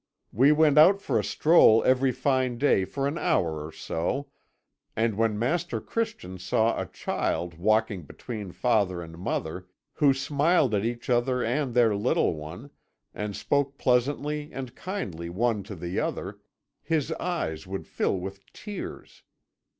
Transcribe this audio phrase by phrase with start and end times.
[0.33, 4.31] "We went out for a stroll every fine day for an hour or so,
[4.95, 10.83] and when Master Christian saw a child walking between father and mother, who smiled at
[10.83, 12.71] each other and their little one,
[13.13, 16.39] and spoke pleasantly and kindly one to the other,
[16.81, 19.21] his eyes would fill with tears.